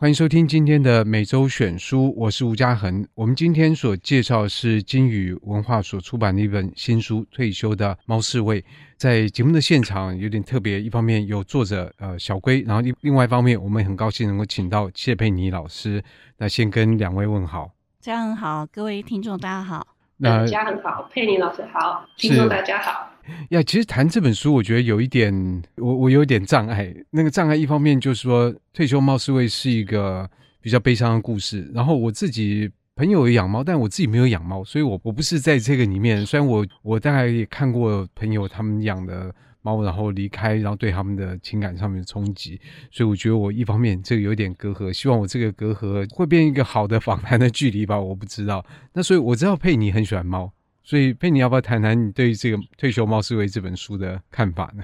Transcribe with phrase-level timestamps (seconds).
[0.00, 3.04] 欢迎收听今天的每周选书，我是吴家恒。
[3.16, 8.62] 我们今天所介绍的是金宇文化所出版的一本新书《退休的猫侍卫》。
[8.96, 16.00] 在节目的现场有点特别，一方面有作者呃小龟，然后另另外一方面，我们很高兴能够请到谢佩妮老师。
[16.36, 19.84] 那先跟两位问好，家恒好，各位听众大家好。
[20.18, 23.10] 那家恒好，佩妮老师好，听众大家好。
[23.50, 26.94] 呀，其实谈这本书，我觉得有一点，我我有一点障碍。
[27.10, 30.28] 那个障碍，一方面就是说，退休猫侍卫是一个
[30.60, 31.70] 比较悲伤的故事。
[31.74, 36.24] 然后我自己朋友有养猫，但我自己没有养猫，所以我我不是在这个里面。
[36.26, 44.92] 虽然我我大概也看过朋友他们养的猫，然后离开，然后对他们的情感上面的冲击，所以我觉得我一方面这个有点隔阂。
[44.92, 48.64] 希望我这个隔阂会变一个好的访谈的距离吧，我不知道。
[48.94, 50.52] 那所以我知道佩妮很喜欢猫。
[50.88, 54.82] 所以，佩妮要不要谈谈你对于这个《退休猫思维》这本书的看法呢？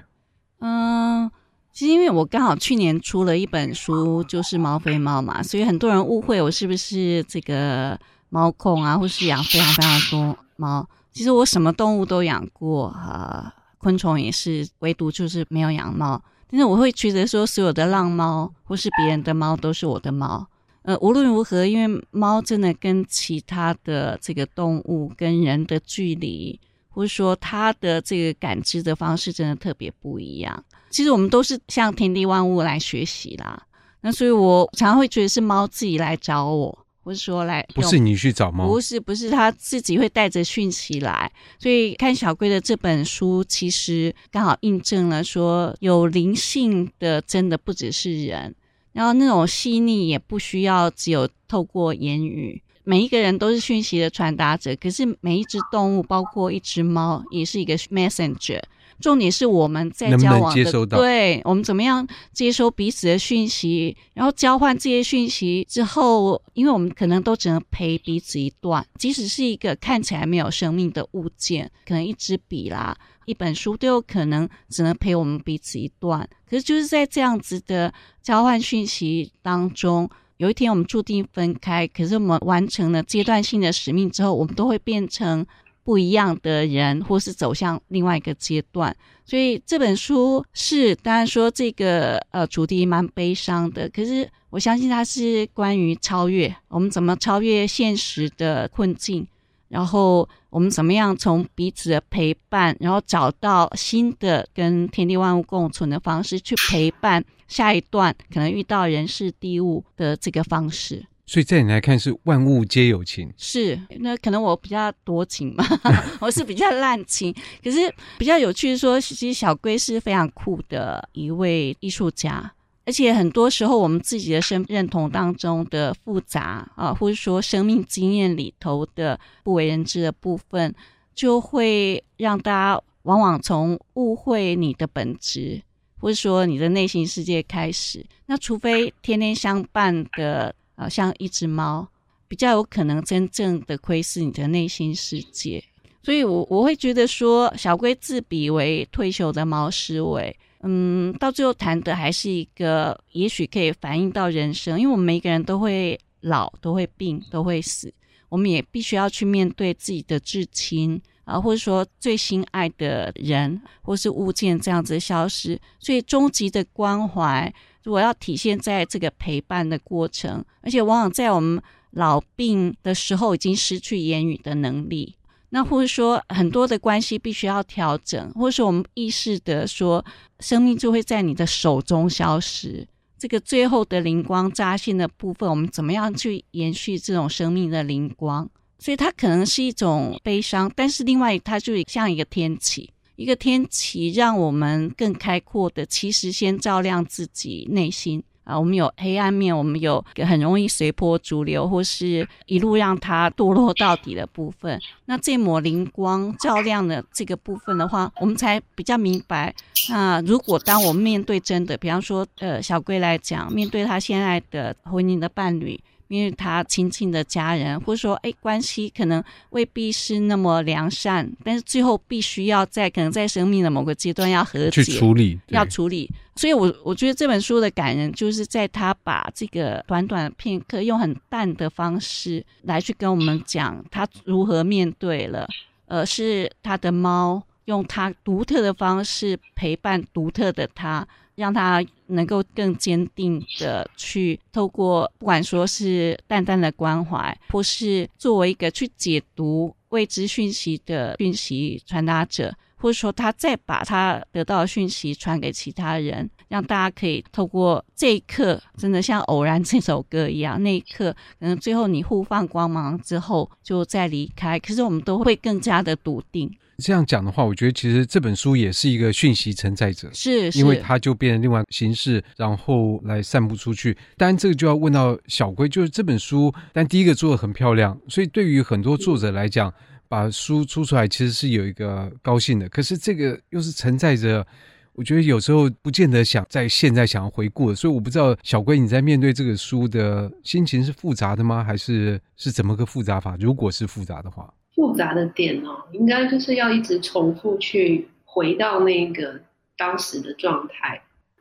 [0.59, 1.31] 嗯，
[1.73, 7.99] 其实因为我刚好去年出了一本书，就是《猫非猫》嘛，所以很多人误会我是不是这个
[8.29, 10.87] 猫控啊，或是养非常非常多猫。
[11.11, 16.23] 其实我什么动物都养过，呃，昆虫也是，唯独就是没有养猫。
[16.51, 20.47] 但是我会觉得说，所有的浪猫或是别人的猫都是我的猫。
[20.85, 30.63] 呃，无论如何，因为猫真的跟其他的这个动物跟人的距离，或者说它的这个感知的方式，真的特别不一样。
[30.91, 33.63] 其实我们都是向天地万物来学习啦。
[34.03, 41.33] 那所以我常常会觉得是猫自己来找我，或者说来，不是你去找猫，不是不是，它自己会带着讯息来。
[41.59, 48.55] 所以看小龟的这本书，其实刚好印证了说，有灵性的真的不只是人。
[48.95, 54.75] 然后那种细腻也不需要只有透过言语，每一个人都是讯息的传达者。
[54.77, 58.63] 可是每一只动物，包括一只猫，也是一个 messenger。
[59.01, 60.99] 重点是我们在交往的，能能接收到？
[60.99, 72.97] 对，我们怎么样接收彼此的讯息，然后交换这些讯息之后，因为我们可能都只能陪彼此一段，即使是一个看起来没有生命的物件，可能一支笔啦。
[73.27, 77.93] 一本书都有可能只能陪我们彼此一段，可是就是在这样子的
[78.23, 81.87] 交换讯息当中，有一天我们注定分开。
[81.87, 85.45] 可是我们完成了阶段性的使命之后，我们都会变成
[85.83, 88.95] 不一样的人，或是走向另外一个阶段。
[89.27, 99.27] 所以这本书是当然说这个呃主题蛮悲伤的，可是我相信它是关于超越，我们怎么超越现实的困境。
[99.75, 111.05] 然后我们怎么样从彼此的陪伴，然后找到新的跟天地万物共存的方式，去陪伴下一段可能遇到人事地物的这个方式。
[111.27, 115.65] 所以在你来看是万物皆有情，是那可能我比较多情嘛，
[116.21, 117.35] 我是比较滥情。
[117.61, 122.53] 可是比较有趣的说，其实小龟是非常酷的一位艺术家。
[122.87, 130.75] 而且很多时候，我们自己的身认同当中的复杂啊，或者说生命经验里头的不为人知的部分，
[131.15, 135.63] 就会让大家往往从误会你的本质，
[135.99, 138.05] 或者说你的内心世界开始。
[138.27, 141.89] 那除非天天相伴的，啊，像一只猫，
[142.29, 145.65] 比较有可能真正的窥视你的内心世界。
[146.03, 150.37] 所以我我会觉得说，小龟自比为退休的猫思维。
[150.67, 157.93] 嗯，到最后谈的还是一个，也许可以反映到人生，因为我们每个人都会老，都会病，都会死，
[158.31, 167.53] 我们也必须要去面对自己的至亲啊，或者说最心爱的人或是物件这样子消失，所以终极的关怀，
[167.83, 175.15] 如果要体现在这个陪伴的过程，而且往往在我们老病的时候，已经失去言语的能力。
[175.55, 180.05] 那或者说很多的关系必须要调整，或者说我们意识的说，
[180.41, 182.85] 生命就会在你的手中消失。
[183.17, 188.51] 这个最后的灵光乍现的部分，我们怎么样去延续这种生命的灵光？
[188.81, 198.21] 所以它可能是一种悲伤，但是另外它就像一个天启，一个天启让我们更开阔的，其实先照亮自己内心。
[198.45, 204.81] 啊，我们有黑暗面，我们有很容易随波逐流，或是一路让它堕落到底的部分。
[205.07, 209.55] 那这抹灵光照亮了这个部分的话，我们才比较明白。
[209.89, 215.81] 那如果当我们面对真的，比方说，呃，小龟来讲，面对他现在的婚姻的伴侣。
[216.09, 226.11] 因为他亲近的家人，或者说，哎，关系可能未必是那么良善，但是最后必须要在可能在生命的某个阶段要和解，去处理，要处理。
[226.37, 235.49] 所以我，我我觉得这本书的感人，就是在他把这个短短的片刻，用很淡的方式来去跟我们讲他如何面对了，
[235.87, 241.07] 呃，是他的猫用他独特的方式陪伴独特的他。
[241.37, 266.55] 让他能够更坚定的去透过，不管说是淡淡的关怀，或是作为一个去解读未知讯息的讯息传达者，或者说他再把他得到的讯息传给其他人，让大家可以透过这一刻，真的像偶然这首歌一样，那一刻可能最后你互放光芒之后就再离开，可是我们都会更加的笃定。
[266.79, 273.97] 这样讲的话，我觉得其实这本书也是一个讯息承载者，是，是，因为它就变成另外形式，然后来散布出去。
[274.17, 279.73] 当然，这个就要问到小龟，就是这本书，但第一个做的很漂亮，所以对于很多作者来讲，
[280.09, 282.69] 把书出出来其实是有一个高兴的。
[282.69, 284.47] 可是这个又是承载着，
[284.95, 287.75] 我觉得有时候不见得想在现在想要回顾。
[287.75, 291.63] 所以我不知道小龟你在面对这个书的心情是复杂的吗？
[291.63, 293.37] 还是是怎么个复杂法？
[293.39, 294.53] 如果是复杂的话。
[294.75, 299.41] 复杂的点哦，应该就是要一直重复去回到那个
[299.77, 301.01] 当时的状态，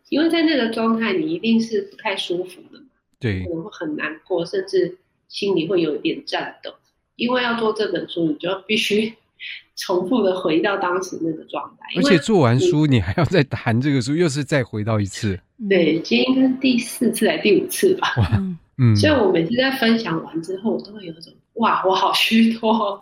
[0.10, 2.86] 因为在那个状态你一定是不太舒服的嘛，
[3.20, 4.98] 对，可能会很难过，甚至
[5.28, 6.72] 心里会有一点颤抖。
[7.16, 9.14] 因为要做这本书，你就必须
[9.78, 11.88] 重复的回到当时那个状态。
[11.96, 15.40] 而且做完书，你还要再谈这个书，又是再回到一次。
[15.70, 18.16] 对，今天应该是第四次还是第五次吧？
[18.18, 18.44] 哇，
[18.78, 23.02] 嗯，所以我每次在分享完之后，我都会有一种哇，我好虚脱。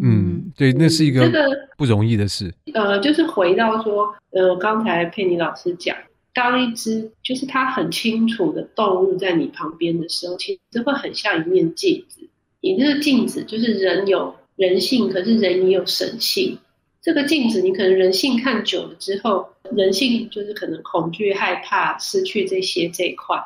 [0.00, 1.28] 嗯，对，那是一个
[1.76, 2.54] 不容易的事。
[2.66, 5.96] 这个、呃，就是回到说，呃，刚才佩妮老师讲，
[6.32, 12.20] 当一只就是它很清楚的动物在你旁边的时候，其实会很像一面镜子。
[12.60, 16.56] 你这个镜子就是人有人性，可是人也有神性。
[17.02, 23.36] 这个镜子，你可能人性看久了之后，人性就是可能恐惧、害怕、失去这些这一块，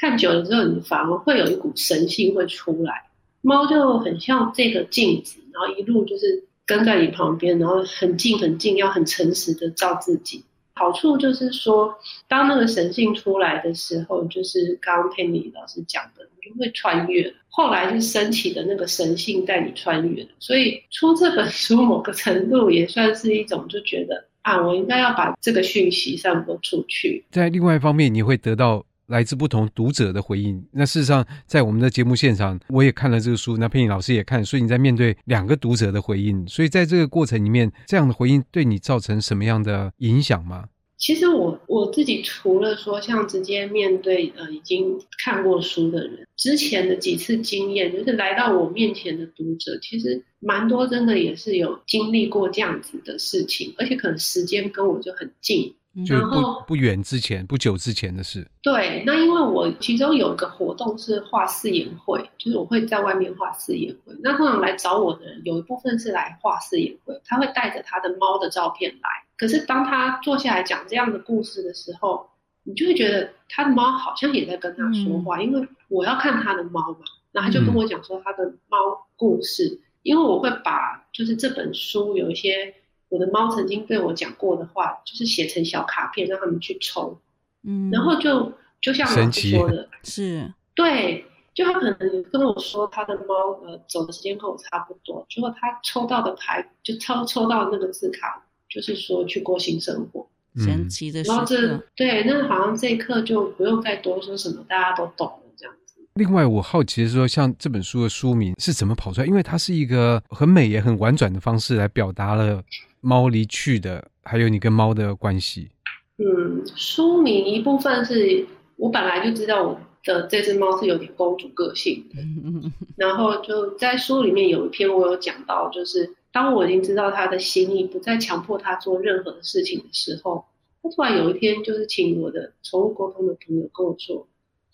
[0.00, 3.04] 看久了之后，你反而会有一股神性会出来。
[3.42, 5.40] 猫就很像这个镜子。
[5.52, 10.42] 然后一路就是跟在你旁边，然后很近很近，要很诚实的照自己。
[10.74, 11.94] 好处就是说，
[12.26, 17.30] 当那个神性出来的时候，就是刚刚佩妮老师讲的，你就会穿越。
[17.50, 20.26] 后来就升起的那个神性带你穿越。
[20.38, 27.22] 所以出这本书，某个程度也算是一种，就觉得啊，我应该要把这个讯息散播出去。
[27.30, 28.86] 在另外一方面，你会得到。
[29.12, 30.64] 来自不同读者的回应。
[30.72, 36.48] 那事实上，在我们的节目现场，我也看了这个书，那佩妮老师也看，所以你在面对两个读者的回应。
[36.48, 40.64] 所以在这个过程里面，这样的回应对你造成什么样的影响吗？
[40.96, 55.74] 其实我我自己除了说像直接面对呃已经看过书的人，之前的几次经验，就是来到我面前的读者，其实蛮多真的也是有经历过这样子的事情，而且可能时间跟我就很近。
[56.06, 58.48] 就不不远之前，不久之前的事。
[58.62, 64.14] 对，那因为我其中有一个活动是画试验会，就是我会在外面画试验会。
[64.22, 69.08] 那通常来找我的人，有一部分是来画试验会，他会带着他的猫的照片来。
[69.36, 72.26] 可是当他坐下来讲这样的故事的时候，
[72.62, 77.00] 你就会觉得他的猫好像也在跟他说话，嗯、因为我要看他的猫嘛。
[77.32, 78.78] 然后他就跟我讲说他的猫
[79.14, 82.74] 故事，嗯、因为我会把就是这本书有一些。
[83.12, 87.20] 我的猫曾经对我讲过的话，就是写成小卡片让他们去抽，
[87.62, 88.50] 嗯，然后就
[88.80, 91.22] 就像老师说的， 是，对，
[91.52, 93.34] 就他可能跟我说他的猫
[93.66, 100.26] 呃走的时间跟我差不多，结果他抽到的牌就抽抽到那个字卡，就是说去过新生活，
[100.56, 106.00] 神奇的时刻，然后这对，那好像这一刻就不用再多说什么，大家都懂了这样子。
[106.14, 109.26] 另外，我好奇的是说，像这本书的书名是怎么跑出来？
[109.26, 112.62] 因为它是一个很美也很婉转的方式来表达了。
[113.02, 115.70] 猫离去的，还有你跟猫的关系。
[116.16, 122.22] 嗯，书名一部分是我本来就知道我的这只猫是有点公主个性的，
[122.96, 130.44] 然后就在书里面有一篇我有讲到，就是当我已经知道它的心意，不再强迫它做任何的事情的时候，
[130.80, 134.26] 它突然有一天就是请我的宠物沟通的朋友跟我说。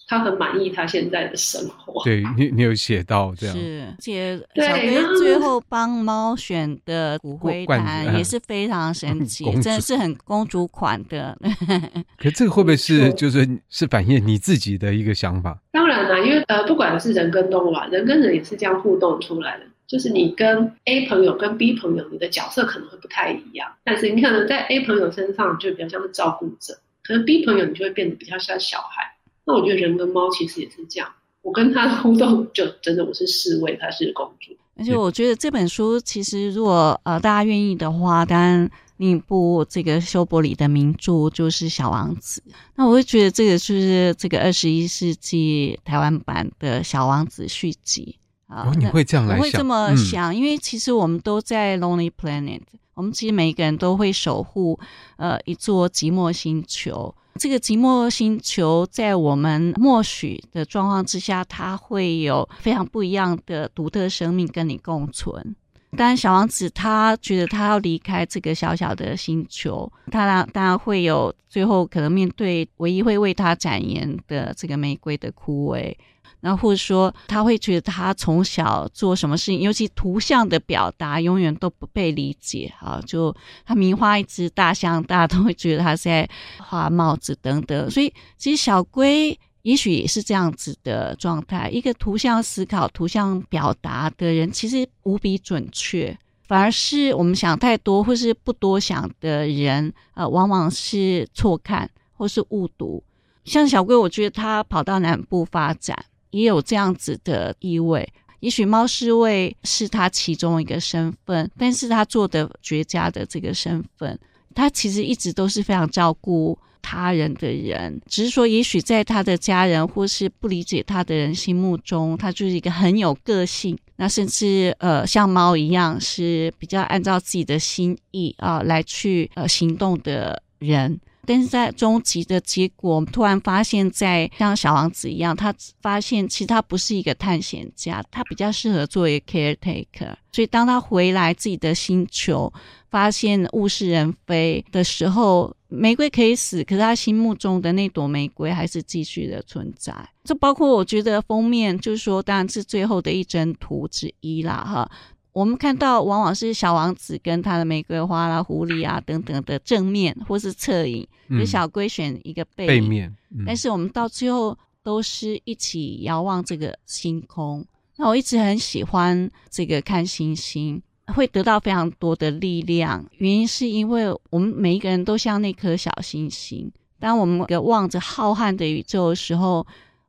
[0.08, 2.02] 他很满意他现在的生活。
[2.02, 3.54] 对你，你有写到这样。
[3.54, 11.36] 是，而且小龟最后帮猫选的骨灰坛也是非常神奇，真的是很公主款的。
[12.16, 15.56] 可这个会不会是就是是反映你自己的一个想法？
[15.70, 19.64] 当然啦，因为呃，不管是人跟动物啊，人跟人也是这样互动出来的。
[19.86, 23.70] 就是你跟 A 朋友跟 B 朋友，你的角色可能会不太一样。
[23.84, 29.02] 但是你可能在 A 朋友身上就比较像是照顾者，可能 B 朋友你就会变得比较像小孩。
[29.48, 34.52] 那我觉得人跟猫其实也是这样，我跟它的互动就真的我是侍卫，它是公主。
[34.76, 42.42] 而且我觉得这本书其实如果呃大家愿意的话，当然另一部这个修伯里的名著就是《小王子》。
[42.74, 48.16] 那我会觉得这个就是这个二十一世纪台湾版的《小王子》续集
[48.48, 48.68] 啊。
[48.68, 49.38] 哦，你会这样来想？
[49.38, 52.60] 我会这么想，嗯，因为其实我们都在 Lonely Planet，
[52.92, 54.78] 我们其实每一个人都会守护
[55.16, 57.14] 呃一座寂寞星球。
[57.38, 65.54] 这个寂寞星球在我们默许的状况之下，它会有非常不一样的独特生命跟你共存。
[65.96, 75.94] 当然，小王子他觉得他要离开这个小小的星球，他当然会有最后可能面对唯一会为他展颜的这个玫瑰的枯萎。
[76.40, 83.02] 然后或者说他会觉得他从小做什么事情，尤其图像的表达永远都不被理解啊！
[83.04, 83.34] 就
[83.66, 86.28] 他迷画一只大象，大家都会觉得他在
[86.58, 87.90] 画帽子等等。
[87.90, 89.36] 所以其实小龟
[89.68, 91.68] 也许也是这样子的状态。
[91.68, 103.04] 一个图像思考、图像表达的人，其实无比准确，反而是我们想太多或是不多想的人，呃，往往是错看或是误读。
[103.44, 105.94] 像小龟，我觉得他跑到南部发展。
[106.30, 108.10] 也有这样子的意味，
[108.40, 114.18] 也许猫侍卫是他其中一个身份，但是他做的绝佳的这个身份，
[114.58, 130.98] 他其实一直都是非常照顾他人的人，只是说，也许在他的家人或是不理解他的人心目中，他就是一个很有个性，那甚至呃像猫一样是比较按照自己的心意啊、来去呃行动的人。
[131.26, 140.14] 但是在终极的结果，我们突然发现，在像小王子一样，他发现其实他不是一个探险家，他比较适合做一个 caretaker。
[140.32, 142.50] 所以当他回来自己的星球，
[142.90, 149.94] 发现物是人非的时候，玫瑰可以死，可是他心目中的那朵玫瑰还是继续的存在。
[150.24, 154.90] 这包括我觉得封面，就是说，当然是最后的一张图之一啦，哈。
[155.32, 163.14] 我们看到往往是小王子跟他的玫瑰花啦、狐狸啊等等的正面或是侧影，就小龟选一个背，背面。
[163.30, 167.64] 嗯、但是我们到最后都是一起遥望这个星空。
[167.96, 170.82] 那我一直很喜欢这个看星星，
[171.14, 173.04] 会得到非常多的力量。
[173.18, 179.66] 原因是因为我们每一个人都像那颗小星星，当我们望着浩瀚的宇宙的时候，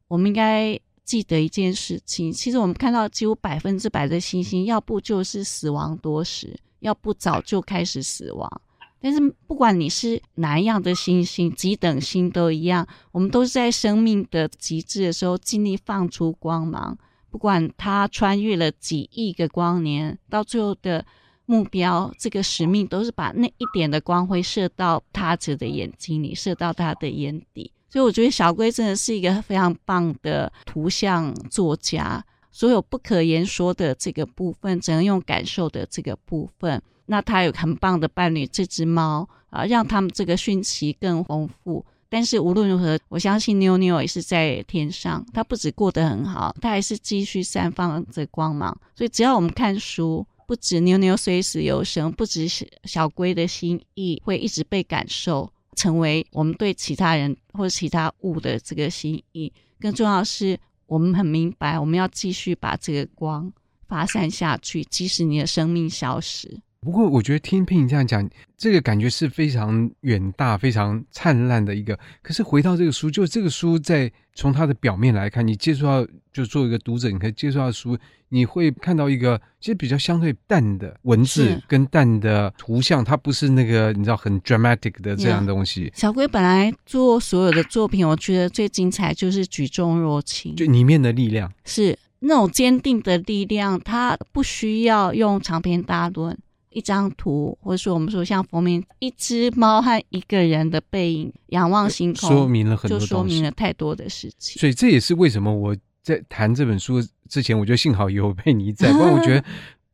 [0.08, 0.80] 我们应该。
[1.10, 8.62] 记得一件事情，其实我们看到几乎百分之百的星星，要不就是死亡多时，要不早就开始死亡。
[9.02, 16.96] 但是不管你是哪一样的星星，几等星都一样，我们都是在生命的极致的时候尽力放出光芒。
[17.30, 21.06] 不管他穿越了几亿个光年，到最后的
[21.46, 27.72] 目标，这个使命都是把那一点的光辉射到他者的眼睛里，射到他的眼底。
[27.90, 41.84] 所以我觉得小龟真的是一个非常棒的图像作家，所有不可言说的这个部分，只能用感受的这个部分，那他有很棒的伴侣这只猫啊，让他们这个讯息更丰富。
[42.10, 48.76] 但是无论如何，我相信妞妞也是在天上，他不止过得很好，他还是继续散发着光芒。
[48.96, 52.48] 所以只要我们看书，不止妞妞随时有生，不止
[52.84, 55.52] 小龟的心意会一直被感受。
[55.76, 59.50] 成为我们对其他人或者其他物的这个心意，
[59.80, 63.50] 更重要的是，我们很明白，我们要继续把这个光
[63.88, 66.60] 发散下去，即使你的生命消失。
[66.82, 71.98] 不过，我觉得听佩你这样讲，这个感觉是非常远大、非常灿烂的一个。
[72.22, 77.98] 可是回到这个书，就这个书在从它的表面来看，你接触到，就做一个读者，你可以接触到书，
[78.30, 85.92] 你会看到一个其实比较相对淡的文字跟淡的图像，它不是那个你知道很 dramatic 的这样东西。
[85.94, 96.38] 小龟本来做所有的作品，我觉得最精彩就是举重若轻，就里面的力量是那种坚定的力量，它不需要用长篇大论。
[96.72, 104.60] 一张图，或者说我们说像封面，一只猫和一个人的背影仰望星空，说明了很多，就说明了太多的事情。
[104.60, 109.44] 所以这也是为什么我在谈这本书之前，我觉得幸好有佩妮在，不然我觉得，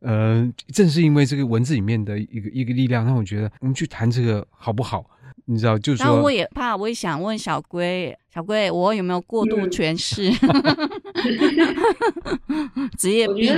[0.00, 5.04] 呃，正是因为这个文字里面的一个一个力量，让我觉得我们去谈这个好不好？
[5.48, 10.30] 你知道，就是说，我也怕，我也想问小龟，小龟，我有没有过度诠释？
[12.98, 13.54] 职业病。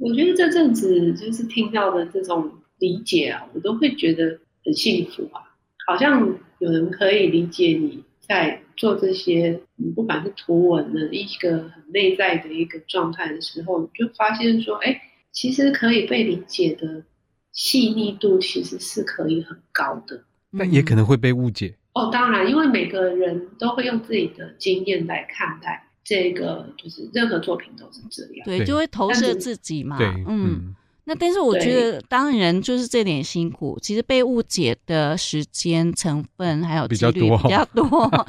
[0.00, 2.50] 我觉得，这阵子就是听到的这种。
[2.80, 5.52] 理解啊，我都会觉得很幸福啊，
[5.86, 14.98] 好像有人可以理解你在做这些，你不管是图文的一个很内在的一个状态的时候，你就发现说，哎，
[15.30, 17.04] 其实可以被理解的
[17.52, 20.24] 细腻度其实是可以很高的，
[20.56, 21.74] 但也可能会被误解。
[21.92, 30.74] 哦，当然，因为每个人都会用自己的经验来看待这个，就是任何作品都是这样，对，就会投射自己嘛，对，嗯。
[31.10, 37.38] 那但是我觉得，当人就是这点辛苦，其实被误解的时间成分还有几率比较多。
[37.38, 38.26] 比较多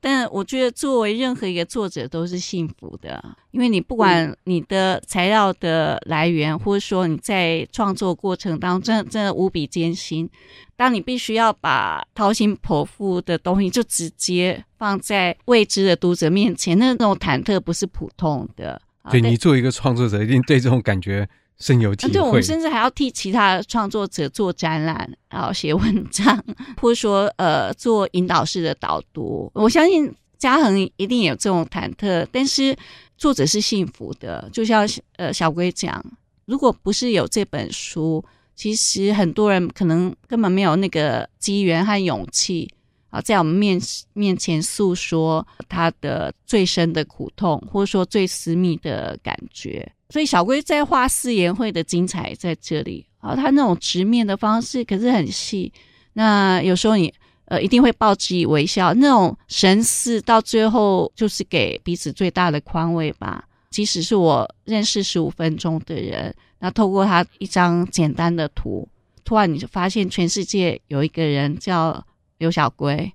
[0.00, 10.26] 但我觉得，作为任何一个作者都是幸福的，因为你不管你的材料的来源，或者说你在创作过程当中，真的真的无比艰辛。
[10.74, 18.80] 当你必须要把掏心剖腹的东西就直接放在未知的读者面前，那种忐忑不是普通的。
[19.10, 21.28] 对，你作为一个创作者，一定对这种感觉。
[21.58, 22.12] 深有体会。
[22.12, 26.44] 对，我们甚至还要替其他创作者做展览，然后写文章，
[26.80, 29.50] 或者说呃做引导式的导读。
[29.54, 32.76] 我相信嘉恒一定有这种忐忑，但是
[33.16, 34.48] 作者是幸福的。
[34.52, 36.04] 就像呃小龟讲，
[36.46, 38.24] 如果不是有这本书，
[38.56, 42.68] 其实很多人可能根本没有那个机缘和勇气
[43.12, 43.78] 啊，在我们面
[44.14, 49.86] 面前诉说他的最深的苦痛，或者说最私密的感觉。
[50.08, 55.70] 所以小龟在画四言会的精彩在这里啊，他那种直面的方式可是很细。
[56.14, 57.12] 那有时候你
[57.44, 63.44] 呃一定会报之以微笑，那种神似到最后就是给彼此最大的宽慰吧。
[63.70, 68.88] 即使是我认识十五分钟的人，那透过他一张简单的图，
[69.24, 72.04] 突然你就发现全世界有一个人叫
[72.42, 73.12] 刘小龟。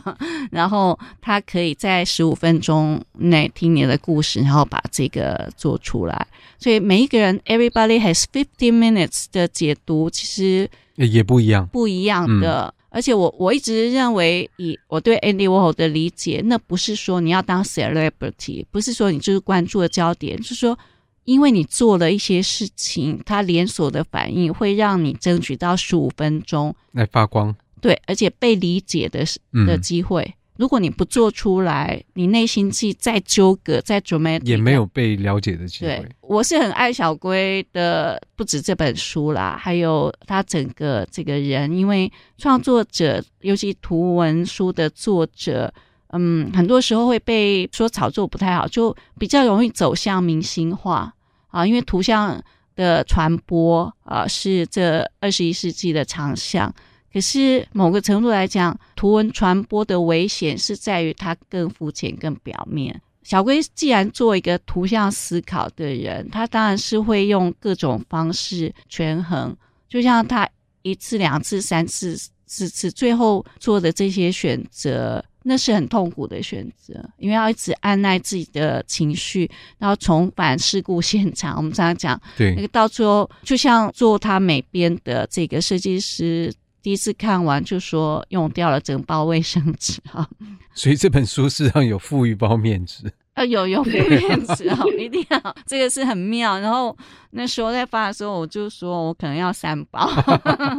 [0.50, 6.26] 然后他可以在十五分钟内听你的故事，然后把这个做出来。
[6.58, 12.66] 所以每一个人，everybody has fifteen minutes 的解读，其实也不一样，不一样的。
[12.66, 20.78] 嗯、而且我我一直认为，以我对 Andy Warhol 的理解，那不是说你要当 celebrity，不是说你就是关注的焦点，就是说，
[21.24, 27.56] 因为你做了一些事情，它连锁的反应会让你争取到十五分钟来发光。
[27.82, 29.24] 对，而且被理解的
[29.66, 35.88] 的机会，嗯、如果你不做出来，你内心戏再纠葛、再 dramatic，也没有被了解的机会。
[35.88, 45.74] 对，我是很爱小龟的，不止这本书啦，还有他整个这个人，因为创作者，尤其图文书的作者，
[46.10, 51.12] 嗯，很多时候会被说炒作不太好，就比较容易走向明星化
[51.48, 52.40] 啊，因为图像
[52.76, 56.72] 的传播啊，是这二十一世纪的长项。
[57.12, 63.00] 可是某个程度来讲，图文传播的危险是在于它更肤浅、更表面。
[63.22, 69.56] 小龟既然做一个图像思考的人，他当然是会用各种方式权衡。
[69.88, 70.48] 就像他
[70.82, 79.48] 一次、两次、三次、四次，最后做的这些选择，那是很痛苦的选择，因为要一直按耐自己的情绪，
[79.78, 81.56] 然后重返事故现场。
[81.56, 86.52] 我们常常讲，对，那个到最后，就像做他美编的这个设计师。
[86.82, 90.28] 第一次看完就说用掉了整包卫生纸哈，
[90.74, 96.58] 所以这本书实际上有附一包面纸啊， 有有附面纸啊，一定要这个是很妙。
[96.58, 96.94] 然后
[97.30, 100.10] 那时候在发的时候，我就说我可能要三包，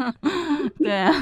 [0.77, 1.13] 对啊，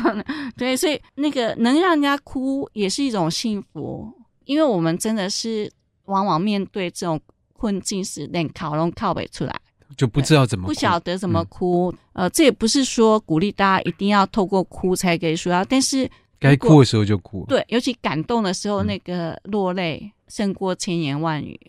[0.57, 4.11] 对，所以那个能让人家哭也是一种幸福，
[4.45, 5.71] 因为我们真的是
[6.05, 7.21] 往往面对这种
[7.53, 9.60] 困境时连靠拢靠不出来。
[9.97, 21.59] 就不知道怎么不晓得怎么哭，嗯、呃，这也不是说鼓励大家一定要透过哭才可以说啊，但是该哭的时候就哭，对，尤其感动的时候，那个落泪胜过千言万语，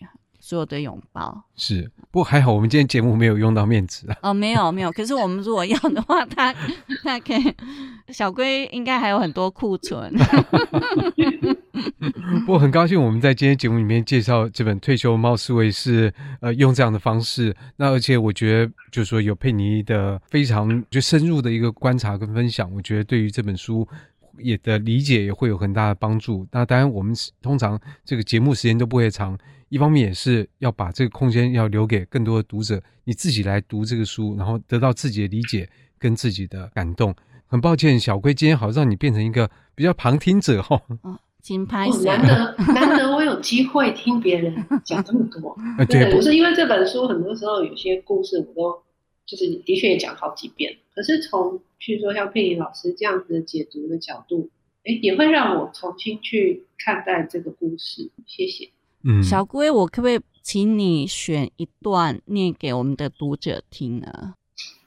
[0.40, 1.90] 所有的拥抱是。
[2.10, 4.16] 不过还好，我们今天节目没有用到面子啊。
[4.28, 6.54] 哦，没有没有，可是我们如果要的话，他
[7.02, 7.54] 他可以，
[8.12, 10.12] 小龟应该还有很多库存。
[12.46, 23.86] 我很高兴我们在今天节目里面介绍这本《退休猫思维》是呃用这样的方式，那而且我觉得就是说有佩妮的非常就深入的一个观察跟分享，我觉得对于这本书
[24.38, 26.46] 也的理解也会有很大的帮助。
[26.50, 35.68] 那当然我们通常这个节目时间都不会长，一方面也是要把这个空间要留给更多的读者，你自己来读这个书，然后得到自己的理解
[35.98, 37.14] 跟自己的感动。
[37.46, 40.80] 很抱歉，小龟今天好让你变成一个比较旁听者哈。
[41.02, 45.56] 哦金牌、哦，难得难得我有机会听别人 讲这么多。
[45.88, 48.82] 对，不是因为这本书很多时候有些故事我都
[49.26, 54.48] 就是的确也讲好几遍，可是从譬如说像佩妮老师这样子的解读的角度，
[54.84, 58.08] 哎，也会让我重新去看待这个故事。
[58.26, 58.70] 谢谢。
[59.04, 64.34] 嗯，小龟，我可不可以请你选一段念给我们的读者听呢？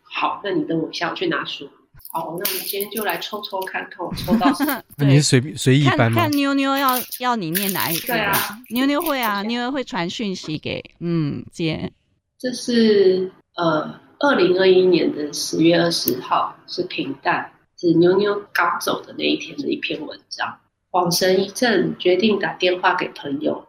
[0.04, 1.68] 好，那你等我一下，我去拿书。
[2.16, 4.82] 好，那我们今天就来抽抽看看，我抽到什么？
[4.96, 6.22] 那你是随随意搬吗？
[6.22, 8.14] 看，看妞妞要要你念哪一个？
[8.14, 8.34] 对啊，
[8.70, 11.92] 妞妞会啊，妞妞会传讯息给嗯姐。
[12.40, 20.58] 这是呃，二零二一年的十月二十号，是平淡，是妞妞刚走的那一天的一篇文章。
[20.92, 23.68] 恍神一阵，决定打电话给朋友。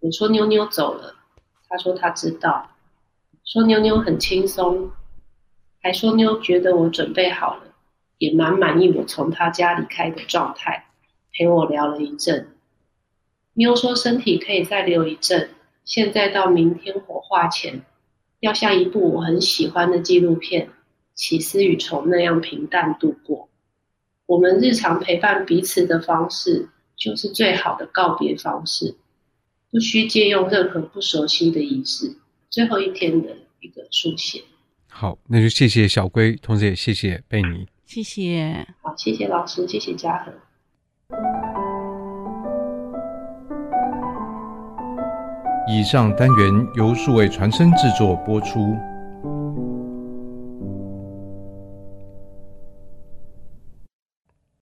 [0.00, 1.14] 我说妞妞走了，
[1.68, 2.70] 他说他知道，
[3.44, 4.90] 说妞妞很轻松。
[5.80, 7.74] 还说妞觉得我准备好了，
[8.18, 10.86] 也蛮满意我从他家离开的状态，
[11.32, 12.48] 陪我聊了一阵。
[13.54, 15.50] 妞说身体可以再留一阵，
[15.84, 17.82] 现在到明天火化前，
[18.40, 20.66] 要像一部我很喜欢的纪录片
[21.14, 23.48] 《起司与虫》那样平淡度过。
[24.26, 28.96] 我们日常陪伴彼此的方式，就是最好的告别方式，
[29.70, 32.16] 不需借用任何不熟悉的仪式。
[32.50, 34.42] 最后一天的一个书写。
[34.88, 37.66] 好，那就谢谢小龟，同时也谢谢贝尼。
[37.86, 38.66] 谢谢。
[38.82, 40.32] 好，谢谢老师，谢谢嘉禾。
[45.70, 48.76] 以上单元由数位传声制作播出。